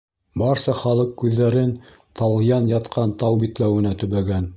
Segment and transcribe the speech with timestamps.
[0.41, 1.73] Барса халыҡ күҙҙәрен
[2.21, 4.49] Талйән ятҡан тау битләүенә төбәгән.